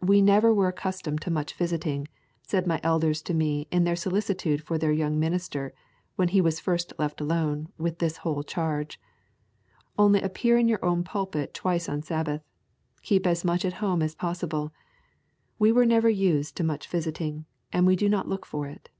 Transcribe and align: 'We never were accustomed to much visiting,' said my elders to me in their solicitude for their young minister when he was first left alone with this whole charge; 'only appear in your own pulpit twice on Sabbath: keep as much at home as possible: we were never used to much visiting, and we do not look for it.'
'We 0.00 0.22
never 0.22 0.54
were 0.54 0.68
accustomed 0.68 1.20
to 1.22 1.30
much 1.32 1.52
visiting,' 1.54 2.06
said 2.44 2.64
my 2.64 2.78
elders 2.84 3.20
to 3.22 3.34
me 3.34 3.66
in 3.72 3.82
their 3.82 3.96
solicitude 3.96 4.62
for 4.62 4.78
their 4.78 4.92
young 4.92 5.18
minister 5.18 5.74
when 6.14 6.28
he 6.28 6.40
was 6.40 6.60
first 6.60 6.92
left 6.96 7.20
alone 7.20 7.68
with 7.76 7.98
this 7.98 8.18
whole 8.18 8.44
charge; 8.44 9.00
'only 9.98 10.22
appear 10.22 10.56
in 10.58 10.68
your 10.68 10.78
own 10.84 11.02
pulpit 11.02 11.54
twice 11.54 11.88
on 11.88 12.02
Sabbath: 12.02 12.44
keep 13.02 13.26
as 13.26 13.44
much 13.44 13.64
at 13.64 13.72
home 13.82 14.00
as 14.00 14.14
possible: 14.14 14.72
we 15.58 15.72
were 15.72 15.86
never 15.86 16.08
used 16.08 16.56
to 16.56 16.62
much 16.62 16.86
visiting, 16.86 17.44
and 17.72 17.84
we 17.84 17.96
do 17.96 18.08
not 18.08 18.28
look 18.28 18.46
for 18.46 18.68
it.' 18.68 18.90